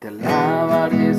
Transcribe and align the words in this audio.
Te 0.00 0.08
alabaré, 0.08 1.12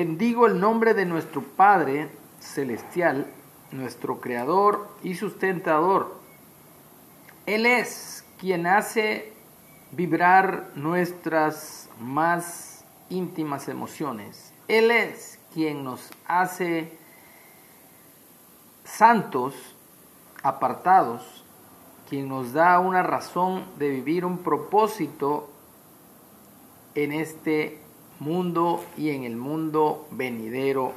Bendigo 0.00 0.46
el 0.46 0.60
nombre 0.60 0.94
de 0.94 1.04
nuestro 1.04 1.42
Padre 1.42 2.08
Celestial, 2.38 3.26
nuestro 3.72 4.20
Creador 4.20 4.86
y 5.02 5.16
sustentador. 5.16 6.20
Él 7.46 7.66
es 7.66 8.24
quien 8.38 8.68
hace 8.68 9.32
vibrar 9.90 10.70
nuestras 10.76 11.90
más 11.98 12.84
íntimas 13.10 13.66
emociones. 13.66 14.54
Él 14.68 14.92
es 14.92 15.40
quien 15.52 15.82
nos 15.82 16.10
hace 16.28 16.96
santos, 18.84 19.56
apartados, 20.44 21.44
quien 22.08 22.28
nos 22.28 22.52
da 22.52 22.78
una 22.78 23.02
razón 23.02 23.64
de 23.80 23.88
vivir 23.88 24.24
un 24.24 24.38
propósito 24.44 25.50
en 26.94 27.10
este 27.10 27.87
mundo 28.20 28.84
y 28.96 29.10
en 29.10 29.24
el 29.24 29.36
mundo 29.36 30.08
venidero 30.10 30.92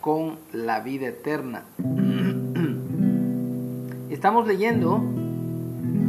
con 0.00 0.36
la 0.52 0.80
vida 0.80 1.08
eterna. 1.08 1.64
Estamos 4.10 4.46
leyendo 4.46 5.02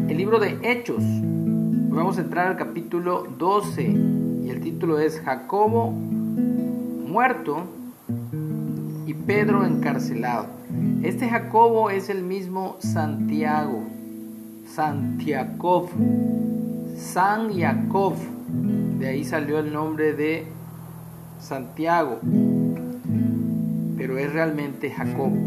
el 0.08 0.16
libro 0.16 0.40
de 0.40 0.58
Hechos. 0.64 1.04
Vamos 1.04 2.18
a 2.18 2.22
entrar 2.22 2.48
al 2.48 2.58
capítulo 2.58 3.28
12 3.38 3.84
y 4.46 4.50
el 4.50 4.62
título 4.62 5.00
es 5.00 5.20
Jacobo 5.20 5.92
muerto 5.92 7.64
y 9.06 9.14
Pedro 9.14 9.66
encarcelado. 9.66 10.48
Este 11.04 11.28
Jacobo 11.28 11.90
es 11.90 12.10
el 12.10 12.24
mismo 12.24 12.78
Santiago, 12.80 13.84
Santiago, 14.66 15.90
San 16.96 17.54
Jacob. 17.58 18.14
De 19.00 19.08
ahí 19.08 19.24
salió 19.24 19.60
el 19.60 19.72
nombre 19.72 20.14
de 20.14 20.48
Santiago, 21.40 22.20
pero 23.98 24.18
es 24.18 24.34
realmente 24.34 24.90
Jacobo. 24.90 25.38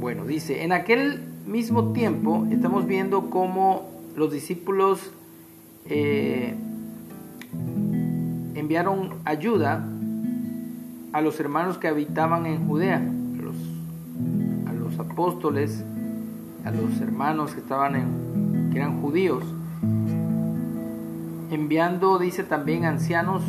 Bueno, 0.00 0.24
dice, 0.24 0.64
en 0.64 0.72
aquel 0.72 1.20
mismo 1.46 1.92
tiempo 1.92 2.46
estamos 2.50 2.86
viendo 2.86 3.30
cómo 3.30 3.90
los 4.16 4.32
discípulos 4.32 5.12
eh, 5.84 6.54
enviaron 8.54 9.10
ayuda 9.24 9.86
a 11.12 11.20
los 11.20 11.38
hermanos 11.40 11.78
que 11.78 11.88
habitaban 11.88 12.46
en 12.46 12.66
Judea, 12.66 12.96
a 12.96 13.42
los, 13.42 13.56
a 14.66 14.72
los 14.72 14.98
apóstoles, 14.98 15.84
a 16.64 16.70
los 16.70 17.00
hermanos 17.00 17.52
que 17.52 17.60
estaban 17.60 17.96
en, 17.96 18.70
que 18.70 18.78
eran 18.78 19.00
judíos, 19.00 19.44
enviando, 21.56 22.18
dice 22.18 22.44
también, 22.44 22.84
ancianos, 22.84 23.42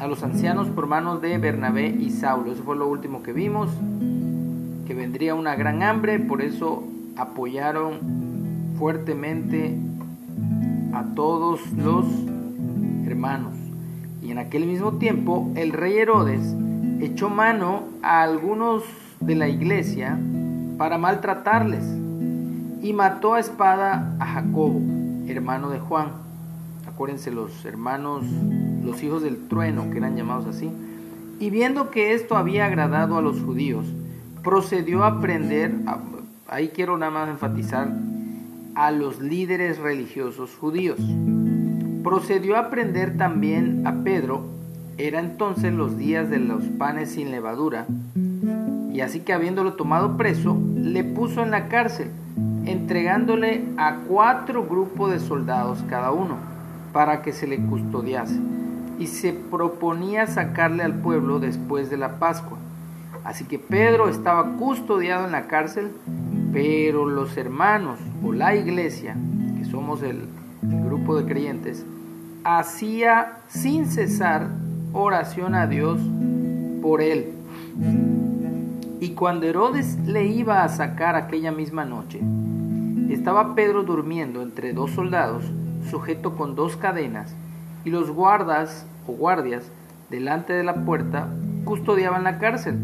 a 0.00 0.06
los 0.08 0.22
ancianos 0.24 0.68
por 0.68 0.88
manos 0.88 1.22
de 1.22 1.38
Bernabé 1.38 1.88
y 1.88 2.10
Saulo. 2.10 2.52
Eso 2.52 2.64
fue 2.64 2.74
lo 2.74 2.88
último 2.88 3.22
que 3.22 3.32
vimos, 3.32 3.70
que 4.86 4.94
vendría 4.94 5.36
una 5.36 5.54
gran 5.54 5.82
hambre, 5.84 6.18
por 6.18 6.42
eso 6.42 6.82
apoyaron 7.16 8.00
fuertemente 8.78 9.76
a 10.92 11.04
todos 11.14 11.60
los 11.72 12.04
hermanos. 13.06 13.54
Y 14.22 14.32
en 14.32 14.38
aquel 14.38 14.66
mismo 14.66 14.94
tiempo 14.94 15.50
el 15.54 15.72
rey 15.72 15.98
Herodes 15.98 16.42
echó 17.00 17.30
mano 17.30 17.84
a 18.02 18.22
algunos 18.22 18.82
de 19.20 19.36
la 19.36 19.48
iglesia 19.48 20.18
para 20.78 20.98
maltratarles 20.98 21.84
y 22.82 22.92
mató 22.92 23.34
a 23.34 23.40
espada 23.40 24.16
a 24.18 24.26
Jacobo, 24.26 24.80
hermano 25.28 25.70
de 25.70 25.78
Juan. 25.78 26.29
Acuérdense 26.92 27.30
los 27.30 27.64
hermanos, 27.64 28.24
los 28.84 29.02
hijos 29.02 29.22
del 29.22 29.48
trueno, 29.48 29.90
que 29.90 29.98
eran 29.98 30.16
llamados 30.16 30.46
así. 30.46 30.70
Y 31.38 31.50
viendo 31.50 31.90
que 31.90 32.14
esto 32.14 32.36
había 32.36 32.66
agradado 32.66 33.16
a 33.16 33.22
los 33.22 33.40
judíos, 33.40 33.86
procedió 34.42 35.04
a 35.04 35.20
prender, 35.20 35.72
ahí 36.48 36.68
quiero 36.68 36.98
nada 36.98 37.12
más 37.12 37.28
enfatizar, 37.28 37.88
a 38.74 38.90
los 38.90 39.20
líderes 39.20 39.78
religiosos 39.78 40.56
judíos. 40.56 40.98
Procedió 42.02 42.56
a 42.56 42.70
prender 42.70 43.16
también 43.16 43.86
a 43.86 44.02
Pedro, 44.02 44.44
era 44.98 45.20
entonces 45.20 45.72
los 45.72 45.96
días 45.96 46.28
de 46.28 46.40
los 46.40 46.64
panes 46.64 47.12
sin 47.12 47.30
levadura, 47.30 47.86
y 48.92 49.00
así 49.00 49.20
que 49.20 49.32
habiéndolo 49.32 49.74
tomado 49.74 50.16
preso, 50.16 50.60
le 50.74 51.04
puso 51.04 51.42
en 51.42 51.52
la 51.52 51.68
cárcel, 51.68 52.08
entregándole 52.66 53.64
a 53.76 54.00
cuatro 54.08 54.66
grupos 54.66 55.12
de 55.12 55.20
soldados 55.20 55.84
cada 55.88 56.10
uno, 56.10 56.49
para 56.92 57.22
que 57.22 57.32
se 57.32 57.46
le 57.46 57.58
custodiase, 57.58 58.38
y 58.98 59.06
se 59.06 59.32
proponía 59.32 60.26
sacarle 60.26 60.82
al 60.82 60.94
pueblo 60.94 61.40
después 61.40 61.90
de 61.90 61.96
la 61.96 62.18
Pascua. 62.18 62.58
Así 63.24 63.44
que 63.44 63.58
Pedro 63.58 64.08
estaba 64.08 64.56
custodiado 64.56 65.26
en 65.26 65.32
la 65.32 65.46
cárcel, 65.46 65.90
pero 66.52 67.06
los 67.06 67.36
hermanos 67.36 67.98
o 68.24 68.32
la 68.32 68.54
iglesia, 68.54 69.16
que 69.58 69.64
somos 69.64 70.02
el 70.02 70.26
grupo 70.62 71.16
de 71.16 71.26
creyentes, 71.26 71.84
hacía 72.44 73.38
sin 73.48 73.86
cesar 73.86 74.48
oración 74.92 75.54
a 75.54 75.66
Dios 75.66 76.00
por 76.82 77.02
él. 77.02 77.32
Y 79.00 79.10
cuando 79.10 79.46
Herodes 79.46 79.98
le 80.06 80.26
iba 80.26 80.64
a 80.64 80.68
sacar 80.68 81.14
aquella 81.14 81.52
misma 81.52 81.84
noche, 81.84 82.20
estaba 83.10 83.54
Pedro 83.54 83.82
durmiendo 83.82 84.42
entre 84.42 84.72
dos 84.72 84.90
soldados, 84.90 85.44
sujeto 85.90 86.36
con 86.36 86.54
dos 86.54 86.76
cadenas, 86.76 87.34
y 87.84 87.90
los 87.90 88.10
guardas 88.10 88.86
o 89.06 89.12
guardias 89.12 89.70
delante 90.10 90.52
de 90.52 90.64
la 90.64 90.74
puerta 90.84 91.28
custodiaban 91.64 92.24
la 92.24 92.38
cárcel. 92.38 92.76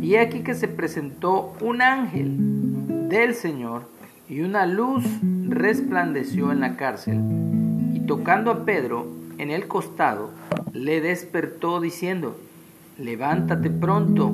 Y 0.00 0.16
aquí 0.16 0.40
que 0.40 0.54
se 0.54 0.68
presentó 0.68 1.54
un 1.60 1.82
ángel 1.82 3.08
del 3.08 3.34
Señor 3.34 3.88
y 4.28 4.40
una 4.40 4.66
luz 4.66 5.04
resplandeció 5.48 6.52
en 6.52 6.60
la 6.60 6.76
cárcel 6.76 7.20
y 7.94 8.00
tocando 8.00 8.50
a 8.50 8.64
Pedro 8.64 9.06
en 9.38 9.50
el 9.50 9.66
costado 9.66 10.30
le 10.72 11.00
despertó 11.00 11.80
diciendo, 11.80 12.36
levántate 12.98 13.70
pronto 13.70 14.32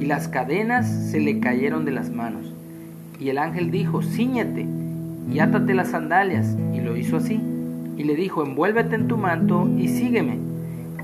y 0.00 0.04
las 0.06 0.28
cadenas 0.28 0.88
se 1.10 1.20
le 1.20 1.40
cayeron 1.40 1.84
de 1.84 1.92
las 1.92 2.10
manos. 2.10 2.52
Y 3.18 3.30
el 3.30 3.38
ángel 3.38 3.70
dijo, 3.70 4.02
ciñete 4.02 4.66
y 5.30 5.40
átate 5.40 5.74
las 5.74 5.88
sandalias 5.88 6.56
y 6.74 6.80
lo 6.80 6.96
hizo 6.96 7.16
así 7.16 7.40
y 7.96 8.04
le 8.04 8.14
dijo, 8.14 8.44
envuélvete 8.44 8.94
en 8.94 9.08
tu 9.08 9.16
manto 9.16 9.68
y 9.76 9.88
sígueme. 9.88 10.38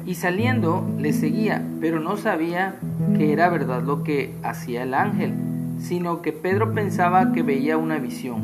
Y 0.05 0.15
saliendo 0.15 0.87
le 0.99 1.13
seguía, 1.13 1.63
pero 1.81 2.01
no 2.01 2.17
sabía 2.17 2.75
que 3.17 3.33
era 3.33 3.49
verdad 3.49 3.83
lo 3.83 4.03
que 4.03 4.35
hacía 4.43 4.83
el 4.83 4.95
ángel, 4.95 5.33
sino 5.79 6.23
que 6.23 6.33
Pedro 6.33 6.75
pensaba 6.75 7.33
que 7.33 7.43
veía 7.43 7.79
una 7.79 7.99
visión. 7.99 8.43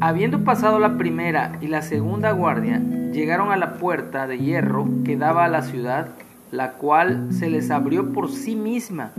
Habiendo 0.00 0.44
pasado 0.44 0.78
la 0.78 0.98
primera 0.98 1.52
y 1.60 1.68
la 1.68 1.80
segunda 1.80 2.32
guardia, 2.32 2.82
llegaron 3.12 3.50
a 3.50 3.56
la 3.56 3.74
puerta 3.74 4.26
de 4.26 4.38
hierro 4.38 4.86
que 5.04 5.16
daba 5.16 5.44
a 5.46 5.48
la 5.48 5.62
ciudad, 5.62 6.08
la 6.50 6.72
cual 6.72 7.28
se 7.30 7.48
les 7.48 7.70
abrió 7.70 8.12
por 8.12 8.30
sí 8.30 8.56
misma, 8.56 9.12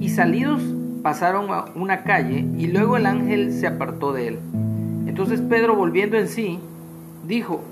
y 0.00 0.08
salidos 0.08 0.62
pasaron 1.02 1.50
a 1.50 1.66
una 1.74 2.02
calle, 2.02 2.46
y 2.58 2.66
luego 2.66 2.96
el 2.96 3.06
ángel 3.06 3.52
se 3.52 3.66
apartó 3.66 4.12
de 4.12 4.28
él. 4.28 4.38
Entonces 5.06 5.40
Pedro, 5.40 5.76
volviendo 5.76 6.16
en 6.16 6.28
sí, 6.28 6.58
dijo, 7.26 7.62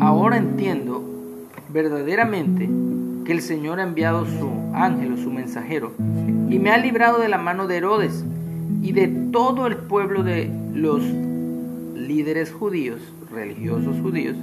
ahora 0.00 0.36
entiendo 0.36 1.04
verdaderamente 1.72 2.68
que 3.24 3.32
el 3.32 3.42
Señor 3.42 3.78
ha 3.80 3.82
enviado 3.82 4.24
su 4.26 4.50
ángel 4.74 5.12
o 5.12 5.16
su 5.16 5.30
mensajero 5.30 5.92
y 6.48 6.58
me 6.58 6.70
ha 6.70 6.78
librado 6.78 7.18
de 7.18 7.28
la 7.28 7.38
mano 7.38 7.66
de 7.66 7.76
Herodes 7.76 8.24
y 8.82 8.92
de 8.92 9.08
todo 9.08 9.66
el 9.66 9.76
pueblo 9.76 10.22
de 10.22 10.50
los 10.72 11.02
líderes 11.94 12.52
judíos, 12.52 13.00
religiosos 13.30 14.00
judíos, 14.00 14.36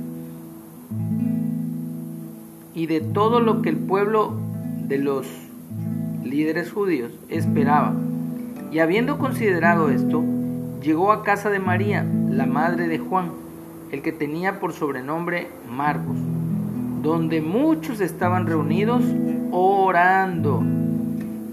y 2.76 2.86
de 2.88 3.02
todo 3.02 3.40
lo 3.40 3.62
que 3.62 3.70
el 3.70 3.78
pueblo 3.78 4.34
de 4.88 4.98
los 4.98 5.26
líderes 6.24 6.72
judíos 6.72 7.12
esperaba. 7.30 7.96
Y 8.72 8.80
habiendo 8.80 9.18
considerado 9.18 9.90
esto, 9.90 10.24
llegó 10.82 11.12
a 11.12 11.24
casa 11.24 11.50
de 11.50 11.60
María, 11.60 12.06
la 12.30 12.46
madre 12.46 12.88
de 12.88 13.00
Juan, 13.00 13.32
el 13.92 14.02
que 14.02 14.12
tenía 14.12 14.60
por 14.60 14.74
sobrenombre 14.74 15.48
Marcos, 15.70 16.18
donde 17.02 17.42
muchos 17.42 18.02
estaban 18.02 18.46
reunidos 18.46 19.04
orando. 19.52 20.62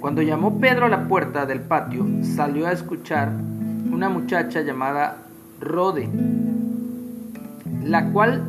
Cuando 0.01 0.23
llamó 0.23 0.59
Pedro 0.59 0.87
a 0.87 0.89
la 0.89 1.07
puerta 1.07 1.47
del 1.47 1.61
patio, 1.61 2.05
salió 2.23 2.67
a 2.67 2.73
escuchar 2.73 3.31
una 3.91 4.09
muchacha 4.09 4.63
llamada 4.63 5.19
Rode, 5.61 6.09
la 7.85 8.11
cual, 8.11 8.43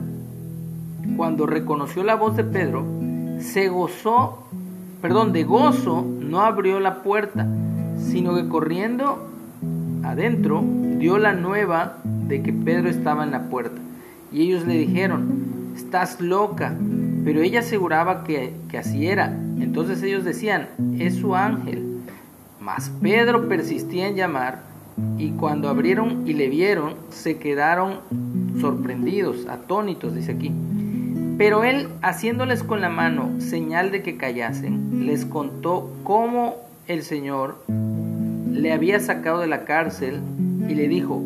cuando 1.16 1.45
reconoció 1.45 2.04
la 2.04 2.16
voz 2.16 2.36
de 2.36 2.44
Pedro, 2.44 2.83
se 3.39 3.68
gozó, 3.68 4.48
perdón, 5.01 5.33
de 5.33 5.44
gozo, 5.44 6.04
no 6.19 6.42
abrió 6.42 6.80
la 6.80 7.04
puerta, 7.04 7.45
sino 8.12 8.36
que 8.36 8.48
corriendo 8.48 9.28
adentro 10.04 10.64
dio 10.98 11.18
la 11.18 11.34
nueva 11.34 11.98
de 12.04 12.42
que 12.42 12.54
Pedro 12.54 12.90
estaba 12.90 13.24
en 13.24 13.32
la 13.32 13.50
puerta. 13.50 13.82
Y 14.32 14.42
ellos 14.44 14.66
le 14.66 14.78
dijeron, 14.78 15.74
estás 15.76 16.20
loca. 16.20 16.76
Pero 17.24 17.42
ella 17.42 17.60
aseguraba 17.60 18.24
que, 18.24 18.54
que 18.70 18.78
así 18.78 19.08
era. 19.08 19.28
Entonces 19.60 20.02
ellos 20.04 20.24
decían, 20.24 20.68
es 21.00 21.16
su 21.16 21.36
ángel. 21.36 22.02
Mas 22.60 22.92
Pedro 23.02 23.48
persistía 23.48 24.08
en 24.08 24.16
llamar 24.16 24.62
y 25.18 25.32
cuando 25.32 25.70
abrieron 25.70 26.28
y 26.28 26.34
le 26.34 26.50
vieron, 26.50 26.96
se 27.10 27.38
quedaron 27.38 28.00
sorprendidos, 28.60 29.48
atónitos, 29.48 30.14
dice 30.14 30.34
aquí. 30.34 30.52
Pero 31.38 31.64
él, 31.64 31.88
haciéndoles 32.02 32.64
con 32.64 32.80
la 32.82 32.90
mano 32.90 33.30
señal 33.40 33.92
de 33.92 34.04
que 34.04 34.18
callasen, 34.18 35.06
les 35.06 35.26
contó 35.26 35.92
cómo 36.04 36.56
el 36.88 37.02
Señor 37.02 37.58
le 38.63 38.71
había 38.71 39.01
sacado 39.01 39.42
de 39.42 39.48
la 39.48 39.65
cárcel 39.65 40.21
y 40.69 40.74
le 40.74 40.88
dijo, 40.88 41.21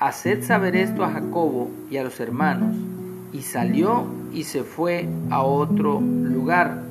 haced 0.00 0.42
saber 0.42 0.74
esto 0.74 1.04
a 1.04 1.10
Jacobo 1.12 1.70
y 1.88 1.98
a 1.98 2.02
los 2.02 2.18
hermanos. 2.18 2.74
Y 3.32 3.42
salió 3.42 4.06
y 4.34 4.42
se 4.42 4.64
fue 4.64 5.08
a 5.30 5.40
otro 5.44 6.00
lugar. 6.00 6.82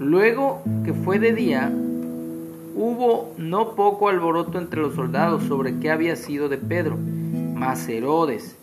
Luego 0.00 0.64
que 0.84 0.92
fue 0.92 1.20
de 1.20 1.32
día, 1.32 1.70
hubo 2.74 3.32
no 3.38 3.76
poco 3.76 4.08
alboroto 4.08 4.58
entre 4.58 4.80
los 4.80 4.96
soldados 4.96 5.44
sobre 5.44 5.78
qué 5.78 5.92
había 5.92 6.16
sido 6.16 6.48
de 6.48 6.58
Pedro. 6.58 6.98
Mas 7.54 7.88
Herodes, 7.88 8.56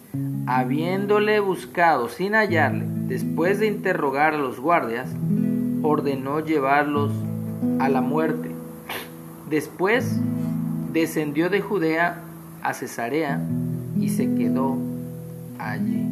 habiéndole 0.48 1.40
buscado 1.40 2.10
sin 2.10 2.34
hallarle, 2.36 2.84
después 3.08 3.62
de 3.62 3.68
interrogar 3.68 4.34
a 4.34 4.38
los 4.38 4.60
guardias, 4.60 5.10
ordenó 5.82 6.42
llevarlos 6.42 7.14
a 7.80 7.88
la 7.88 8.02
muerte. 8.02 8.52
Después 9.50 10.20
descendió 11.00 11.50
de 11.50 11.62
Judea 11.62 12.24
a 12.64 12.74
Cesarea 12.74 13.40
y 14.00 14.10
se 14.10 14.34
quedó 14.34 14.78
allí. 15.60 16.08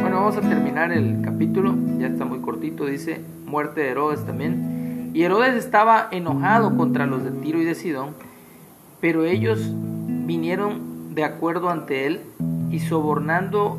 Bueno, 0.00 0.16
vamos 0.16 0.36
a 0.36 0.40
terminar 0.40 0.90
el 0.90 1.20
capítulo, 1.22 1.76
ya 1.98 2.08
está 2.08 2.24
muy 2.24 2.40
cortito, 2.40 2.86
dice 2.86 3.20
muerte 3.46 3.82
de 3.82 3.90
Herodes 3.90 4.24
también. 4.26 5.12
Y 5.14 5.22
Herodes 5.22 5.54
estaba 5.54 6.08
enojado 6.10 6.76
contra 6.76 7.06
los 7.06 7.22
de 7.22 7.30
Tiro 7.30 7.60
y 7.60 7.64
de 7.64 7.76
Sidón, 7.76 8.10
pero 9.00 9.24
ellos 9.24 9.72
vinieron 10.26 11.14
de 11.14 11.24
acuerdo 11.24 11.70
ante 11.70 12.06
él 12.06 12.20
y 12.70 12.80
sobornando 12.80 13.78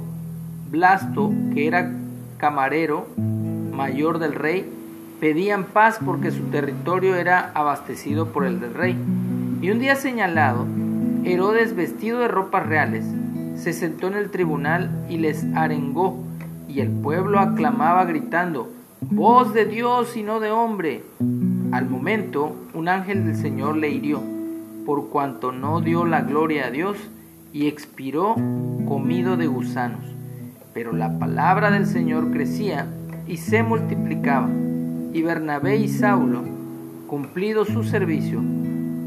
Blasto, 0.71 1.31
que 1.53 1.67
era 1.67 1.91
camarero 2.37 3.05
mayor 3.17 4.19
del 4.19 4.33
rey, 4.33 4.76
pedían 5.19 5.65
paz 5.65 5.99
porque 6.03 6.31
su 6.31 6.43
territorio 6.45 7.15
era 7.15 7.51
abastecido 7.53 8.27
por 8.27 8.45
el 8.45 8.59
del 8.59 8.73
rey. 8.73 8.97
Y 9.61 9.69
un 9.71 9.79
día 9.79 9.95
señalado, 9.95 10.65
Herodes, 11.23 11.75
vestido 11.75 12.19
de 12.19 12.27
ropas 12.27 12.67
reales, 12.67 13.05
se 13.55 13.73
sentó 13.73 14.07
en 14.07 14.13
el 14.13 14.29
tribunal 14.29 15.05
y 15.09 15.17
les 15.17 15.43
arengó, 15.55 16.23
y 16.67 16.79
el 16.81 16.89
pueblo 16.89 17.39
aclamaba 17.39 18.05
gritando, 18.05 18.69
Voz 19.01 19.53
de 19.53 19.65
Dios 19.65 20.17
y 20.17 20.23
no 20.23 20.39
de 20.39 20.51
hombre. 20.51 21.03
Al 21.71 21.89
momento, 21.89 22.55
un 22.73 22.87
ángel 22.87 23.25
del 23.25 23.35
Señor 23.35 23.77
le 23.77 23.89
hirió, 23.89 24.21
por 24.85 25.09
cuanto 25.09 25.51
no 25.51 25.81
dio 25.81 26.05
la 26.05 26.21
gloria 26.21 26.67
a 26.67 26.71
Dios, 26.71 26.97
y 27.53 27.67
expiró 27.67 28.35
comido 28.87 29.37
de 29.37 29.47
gusanos. 29.47 30.01
Pero 30.73 30.93
la 30.93 31.17
palabra 31.19 31.71
del 31.71 31.87
Señor 31.87 32.31
crecía 32.31 32.87
y 33.27 33.37
se 33.37 33.63
multiplicaba, 33.63 34.49
y 35.13 35.21
Bernabé 35.21 35.77
y 35.77 35.87
Saulo, 35.87 36.43
cumplido 37.07 37.65
su 37.65 37.83
servicio, 37.83 38.41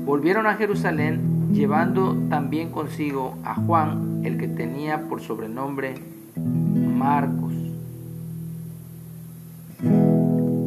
volvieron 0.04 0.46
a 0.46 0.54
Jerusalén 0.54 1.52
llevando 1.52 2.16
también 2.28 2.70
consigo 2.70 3.36
a 3.44 3.54
Juan, 3.54 4.22
el 4.24 4.38
que 4.38 4.48
tenía 4.48 5.08
por 5.08 5.20
sobrenombre 5.20 5.94
Marcos. 6.36 7.52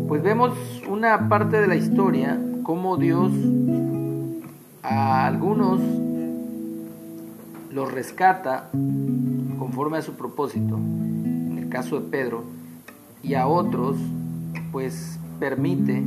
Pues 0.07 0.23
vemos 0.23 0.53
una 0.89 1.29
parte 1.29 1.59
de 1.59 1.67
la 1.67 1.75
historia, 1.75 2.39
cómo 2.63 2.97
Dios 2.97 3.31
a 4.81 5.25
algunos 5.25 5.81
los 7.71 7.91
rescata 7.91 8.69
conforme 9.57 9.97
a 9.97 10.01
su 10.01 10.13
propósito, 10.13 10.77
en 10.77 11.57
el 11.57 11.69
caso 11.69 11.99
de 11.99 12.09
Pedro, 12.09 12.43
y 13.23 13.33
a 13.33 13.47
otros 13.47 13.97
pues 14.71 15.19
permite 15.43 16.01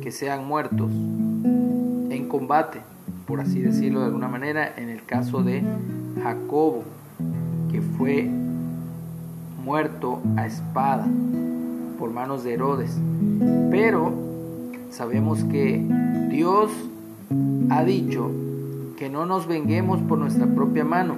que 0.00 0.10
sean 0.10 0.48
muertos 0.48 0.90
en 0.90 2.28
combate, 2.30 2.80
por 3.26 3.42
así 3.42 3.60
decirlo 3.60 4.00
de 4.00 4.06
alguna 4.06 4.26
manera, 4.26 4.72
en 4.74 4.88
el 4.88 5.04
caso 5.04 5.42
de 5.42 5.62
Jacobo, 6.22 6.82
que 7.70 7.82
fue 7.82 8.26
muerto 9.62 10.22
a 10.36 10.46
espada 10.46 11.06
por 11.98 12.10
manos 12.10 12.42
de 12.42 12.54
Herodes. 12.54 12.96
Pero 13.70 14.14
sabemos 14.88 15.44
que 15.44 15.84
Dios 16.30 16.70
ha 17.68 17.84
dicho 17.84 18.30
que 18.96 19.10
no 19.10 19.26
nos 19.26 19.46
venguemos 19.46 20.00
por 20.00 20.16
nuestra 20.16 20.46
propia 20.46 20.86
mano, 20.86 21.16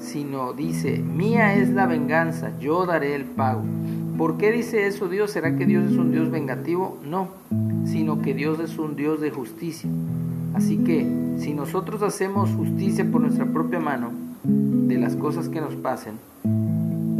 sino 0.00 0.52
dice, 0.52 0.98
mía 0.98 1.54
es 1.54 1.70
la 1.70 1.86
venganza, 1.86 2.50
yo 2.58 2.86
daré 2.86 3.14
el 3.14 3.24
pago. 3.24 3.62
¿Por 4.22 4.36
qué 4.36 4.52
dice 4.52 4.86
eso 4.86 5.08
Dios? 5.08 5.32
¿Será 5.32 5.56
que 5.56 5.66
Dios 5.66 5.90
es 5.90 5.98
un 5.98 6.12
Dios 6.12 6.30
vengativo? 6.30 6.96
No, 7.04 7.26
sino 7.84 8.22
que 8.22 8.34
Dios 8.34 8.60
es 8.60 8.78
un 8.78 8.94
Dios 8.94 9.20
de 9.20 9.32
justicia. 9.32 9.90
Así 10.54 10.76
que 10.76 11.04
si 11.38 11.54
nosotros 11.54 12.02
hacemos 12.02 12.50
justicia 12.50 13.04
por 13.04 13.20
nuestra 13.20 13.46
propia 13.46 13.80
mano 13.80 14.12
de 14.44 14.96
las 14.96 15.16
cosas 15.16 15.48
que 15.48 15.60
nos 15.60 15.74
pasen, 15.74 16.20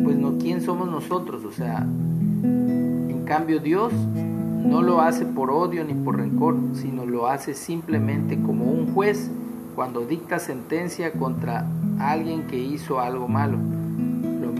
pues 0.04 0.16
no, 0.16 0.38
¿quién 0.38 0.60
somos 0.60 0.88
nosotros? 0.88 1.44
O 1.44 1.50
sea, 1.50 1.84
en 2.44 3.24
cambio 3.26 3.58
Dios 3.58 3.92
no 4.64 4.80
lo 4.80 5.00
hace 5.00 5.24
por 5.24 5.50
odio 5.50 5.82
ni 5.82 5.94
por 5.94 6.18
rencor, 6.18 6.54
sino 6.74 7.04
lo 7.04 7.26
hace 7.26 7.54
simplemente 7.54 8.40
como 8.40 8.66
un 8.66 8.94
juez 8.94 9.28
cuando 9.74 10.02
dicta 10.06 10.38
sentencia 10.38 11.10
contra 11.14 11.66
alguien 11.98 12.46
que 12.46 12.58
hizo 12.58 13.00
algo 13.00 13.26
malo. 13.26 13.58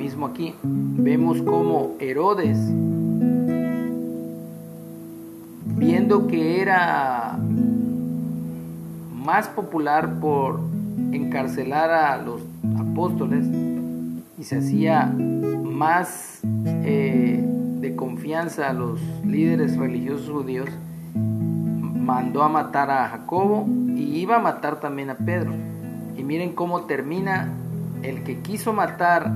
Mismo 0.02 0.26
aquí, 0.26 0.52
vemos 0.64 1.40
como 1.42 1.94
Herodes, 2.00 2.58
viendo 5.76 6.26
que 6.26 6.60
era 6.60 7.38
más 9.14 9.46
popular 9.46 10.18
por 10.18 10.58
encarcelar 11.12 11.92
a 11.92 12.16
los 12.16 12.42
apóstoles 12.80 13.46
y 14.36 14.42
se 14.42 14.58
hacía 14.58 15.06
más 15.06 16.40
eh, 16.64 17.40
de 17.78 17.94
confianza 17.94 18.70
a 18.70 18.72
los 18.72 19.00
líderes 19.24 19.76
religiosos 19.76 20.28
judíos, 20.28 20.68
mandó 21.14 22.42
a 22.42 22.48
matar 22.48 22.90
a 22.90 23.08
Jacobo 23.08 23.68
y 23.94 24.18
iba 24.18 24.34
a 24.34 24.40
matar 24.40 24.80
también 24.80 25.10
a 25.10 25.14
Pedro. 25.14 25.52
Y 26.16 26.24
miren 26.24 26.54
cómo 26.56 26.86
termina 26.86 27.52
el 28.02 28.24
que 28.24 28.40
quiso 28.40 28.72
matar 28.72 29.30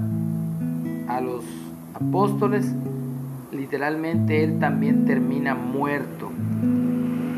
a 1.09 1.21
los 1.21 1.45
apóstoles, 1.95 2.73
literalmente 3.53 4.45
él 4.45 4.59
también 4.59 5.05
termina 5.05 5.55
muerto. 5.55 6.31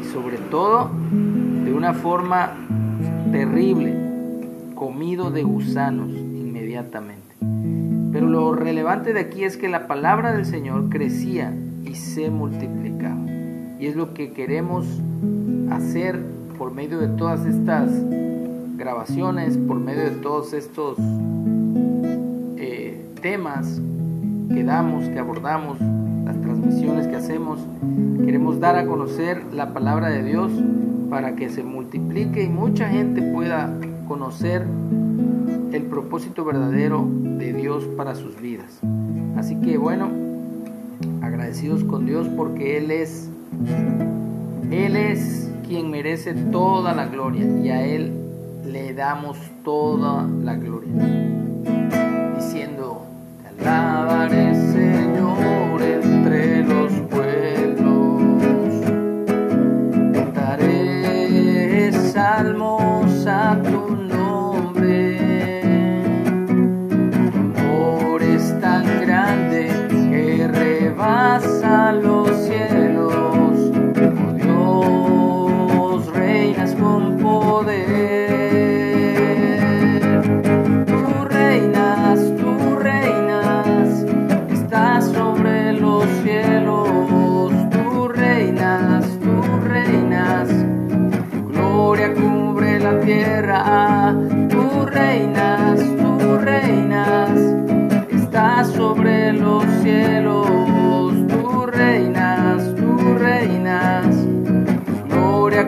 Y 0.00 0.04
sobre 0.12 0.38
todo 0.50 0.90
de 1.64 1.72
una 1.72 1.94
forma 1.94 2.52
terrible, 3.30 3.94
comido 4.74 5.30
de 5.30 5.42
gusanos 5.42 6.08
inmediatamente. 6.10 7.34
Pero 8.12 8.26
lo 8.26 8.54
relevante 8.54 9.12
de 9.12 9.20
aquí 9.20 9.44
es 9.44 9.56
que 9.56 9.68
la 9.68 9.86
palabra 9.86 10.32
del 10.32 10.46
Señor 10.46 10.88
crecía 10.88 11.54
y 11.84 11.94
se 11.94 12.30
multiplicaba. 12.30 13.20
Y 13.78 13.86
es 13.86 13.96
lo 13.96 14.14
que 14.14 14.32
queremos 14.32 14.86
hacer 15.70 16.18
por 16.58 16.72
medio 16.72 16.98
de 16.98 17.08
todas 17.08 17.44
estas 17.44 17.90
grabaciones, 18.76 19.56
por 19.56 19.78
medio 19.78 20.04
de 20.04 20.10
todos 20.10 20.52
estos 20.52 20.98
temas 23.20 23.80
que 24.52 24.64
damos, 24.64 25.04
que 25.08 25.18
abordamos, 25.18 25.78
las 26.24 26.40
transmisiones 26.40 27.06
que 27.06 27.16
hacemos. 27.16 27.60
Queremos 28.24 28.60
dar 28.60 28.76
a 28.76 28.86
conocer 28.86 29.42
la 29.52 29.72
palabra 29.72 30.08
de 30.08 30.22
Dios 30.22 30.52
para 31.10 31.34
que 31.34 31.48
se 31.48 31.62
multiplique 31.62 32.42
y 32.42 32.48
mucha 32.48 32.88
gente 32.88 33.22
pueda 33.22 33.70
conocer 34.06 34.66
el 35.72 35.82
propósito 35.84 36.44
verdadero 36.44 37.06
de 37.38 37.52
Dios 37.52 37.84
para 37.96 38.14
sus 38.14 38.40
vidas. 38.40 38.80
Así 39.36 39.56
que 39.56 39.78
bueno, 39.78 40.08
agradecidos 41.22 41.84
con 41.84 42.06
Dios 42.06 42.28
porque 42.36 42.78
Él 42.78 42.90
es, 42.90 43.28
Él 44.70 44.96
es 44.96 45.50
quien 45.66 45.90
merece 45.90 46.34
toda 46.34 46.94
la 46.94 47.06
gloria 47.06 47.46
y 47.62 47.68
a 47.68 47.84
Él 47.84 48.12
le 48.64 48.94
damos 48.94 49.38
toda 49.64 50.26
la 50.42 50.56
gloria. 50.56 51.47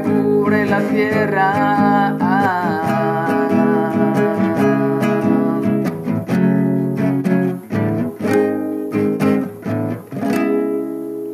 Cubre 0.03 0.67
la 0.67 0.81
tierra. 0.89 2.17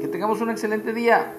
Que 0.01 0.09
tengamos 0.09 0.41
un 0.41 0.51
excelente 0.51 0.93
día. 0.93 1.33